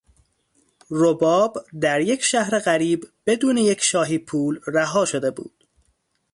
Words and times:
رباب 0.91 1.65
در 1.81 2.01
یک 2.01 2.21
شهر 2.21 2.59
غریب 2.59 3.05
بدون 3.25 3.57
یک 3.57 3.81
شاهی 3.81 4.17
پول 4.19 4.59
رها 4.67 5.05
شده 5.05 5.31
بود. 5.31 5.67